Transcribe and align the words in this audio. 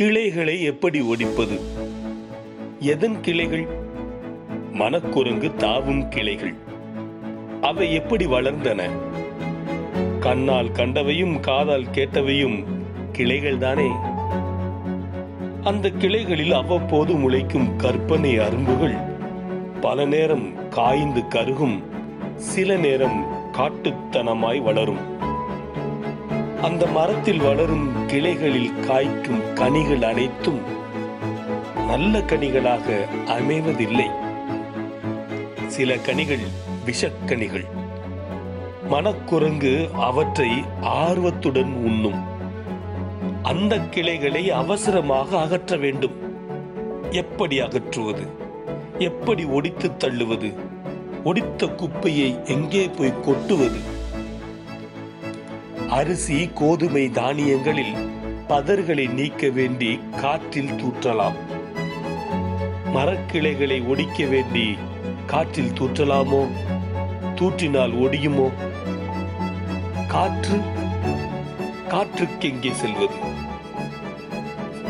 கிளைகளை 0.00 0.62
எப்படி 0.62 1.00
ஒடிப்பது? 1.00 1.60
எதன் 2.78 3.20
கிளைகள்? 3.20 3.66
மனக்குரங்கு 4.72 5.54
தாவும் 5.54 6.08
கிளைகள். 6.08 6.54
அவை 7.60 7.94
எப்படி 7.94 8.26
வளர்ந்தன? 8.26 8.90
கண்ணால் 10.20 10.66
கண்டவையும் 10.66 11.40
காதால் 11.40 11.84
கேட்டவையும் 11.84 12.64
கிளைகள் 13.12 13.58
தானே? 13.58 13.86
அந்த 15.64 15.90
கிளைகளில் 15.90 16.52
அவ்வப்போது 16.52 17.14
முளைக்கும் 17.14 17.76
கற்பனை 17.76 18.38
அரும்புகள் 18.38 18.96
பல 19.80 20.04
நேரம் 20.04 20.68
காய்ந்து 20.68 21.28
கருகும் 21.28 21.82
சில 22.36 22.76
நேரம் 22.76 23.26
காட்டுத்தனமாய் 23.52 24.62
வளரும். 24.62 25.13
அந்த 26.64 26.86
மரத்தில் 26.86 27.38
வளரும் 27.38 28.06
கிளைகளில் 28.06 28.70
காய்க்கும் 28.70 29.52
கனிகள் 29.52 30.02
அனைத்தும் 30.02 30.60
நல்ல 31.86 32.18
கனிகளாக 32.18 32.96
அமைவதில்லை. 33.26 34.10
சில 35.66 35.96
கனிகள் 35.96 36.38
விஷக்கனிகள். 36.86 37.64
மனக்குரங்கு 38.88 39.88
அவற்றை 39.94 40.50
ஆர்வத்துடன் 40.82 41.72
உண்ணும். 41.72 42.24
அந்த 43.42 43.80
கிளைகளை 43.80 44.50
அவசரமாக 44.50 45.40
அகற்ற 45.40 45.76
வேண்டும். 45.76 46.14
எப்படி 47.10 47.60
அகற்றுவது? 47.60 48.22
எப்படி 48.98 49.44
ஒடித்து 49.44 49.90
தள்ளுவது? 49.98 50.54
ஒடித்த 51.24 51.66
குப்பையை 51.66 52.38
எங்கே 52.44 52.90
போய் 52.98 53.20
கொட்டுவது? 53.22 53.93
அரிசி 55.88 56.50
கோதுமை 56.54 57.10
தானியங்களில் 57.10 58.10
பதர்களை 58.48 59.10
நீக்க 59.10 59.48
வேண்டி 59.48 60.00
காற்றில் 60.16 60.70
தூற்றலாம். 60.70 61.34
மரக்கிளைகளை 62.92 63.80
ஒடிக்க 63.80 64.28
வேண்டி 64.28 64.78
காற்றில் 65.26 65.70
தூற்றலாமோ? 65.70 66.46
தூற்றினால் 67.34 67.92
ஒடியுமோ? 67.92 68.50
காற்று? 70.08 70.60
காற்றுக்கு 71.88 72.48
எங்கே 72.48 72.72
செல்வது? 72.72 73.14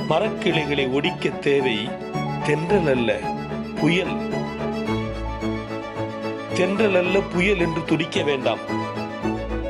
மரக்கிளைகளை 0.08 0.86
ஒடிக்க 0.86 1.38
தேவை 1.38 1.88
தென்றல் 2.46 2.86
அல்ல 2.86 3.20
புயல். 3.80 4.16
தென்றல் 6.54 6.96
அல்ல 6.96 7.20
புயல் 7.20 7.58
என்று 7.58 7.84
துடிக்க 7.84 8.22
வேண்டாம். 8.22 9.02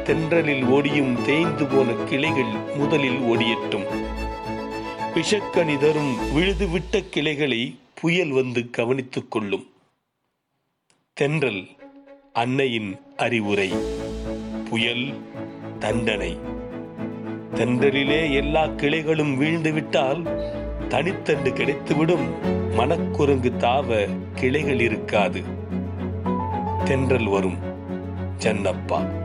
தென்றலில் 0.04 0.64
ஒடியும் 0.64 1.22
தேய்ந்து 1.22 1.66
போன 1.66 1.92
கிளைகள் 1.92 2.76
முதலில் 2.76 3.18
ஒடியட்டும். 3.18 3.86
விஷக்கனி 5.14 5.78
தரும் 5.78 6.16
விழுதுவிட்ட 6.36 7.08
கிளைகளை 7.10 7.78
புயல் 7.94 8.30
வந்து 8.30 8.70
கவனித்துக் 8.70 9.30
கொள்ளும். 9.30 9.66
தென்றல் 11.12 11.66
அன்னையின் 12.32 13.00
அறிவுரை. 13.16 13.72
புயல் 14.70 15.14
தண்டனை. 15.78 16.38
தென்றலிலே 17.54 18.34
எல்லா 18.34 18.66
கிளைகளும் 18.66 19.36
வீழ்ந்துவிட்டால் 19.36 20.22
தனித்தண்டு 20.88 21.50
கிடைத்துவிடும். 21.50 22.26
மனக்குரங்கு 22.74 23.52
தாவ 23.58 24.08
கிளைகள் 24.34 24.80
இருக்காது. 24.80 25.42
தென்றல் 26.84 27.26
வரும் 27.26 27.58
ஜன்னப்பா. 28.38 29.22